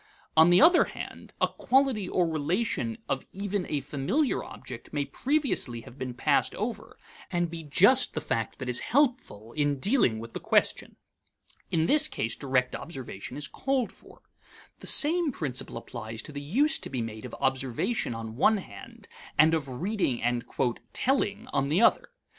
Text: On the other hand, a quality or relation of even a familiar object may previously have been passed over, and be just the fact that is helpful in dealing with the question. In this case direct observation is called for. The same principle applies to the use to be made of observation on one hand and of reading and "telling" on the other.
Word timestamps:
On 0.35 0.49
the 0.49 0.63
other 0.63 0.85
hand, 0.85 1.35
a 1.39 1.47
quality 1.47 2.09
or 2.09 2.25
relation 2.25 2.97
of 3.07 3.23
even 3.33 3.67
a 3.69 3.81
familiar 3.81 4.43
object 4.43 4.91
may 4.91 5.05
previously 5.05 5.81
have 5.81 5.99
been 5.99 6.15
passed 6.15 6.55
over, 6.55 6.97
and 7.29 7.51
be 7.51 7.61
just 7.61 8.15
the 8.15 8.19
fact 8.19 8.57
that 8.57 8.67
is 8.67 8.79
helpful 8.79 9.53
in 9.53 9.77
dealing 9.79 10.17
with 10.17 10.33
the 10.33 10.39
question. 10.39 10.95
In 11.69 11.85
this 11.85 12.07
case 12.07 12.35
direct 12.35 12.75
observation 12.75 13.37
is 13.37 13.47
called 13.47 13.91
for. 13.91 14.23
The 14.79 14.87
same 14.87 15.31
principle 15.31 15.77
applies 15.77 16.23
to 16.23 16.31
the 16.31 16.41
use 16.41 16.79
to 16.79 16.89
be 16.89 17.03
made 17.03 17.23
of 17.23 17.35
observation 17.39 18.15
on 18.15 18.35
one 18.35 18.57
hand 18.57 19.07
and 19.37 19.53
of 19.53 19.69
reading 19.69 20.19
and 20.23 20.43
"telling" 20.93 21.47
on 21.53 21.69
the 21.69 21.81
other. 21.83 22.09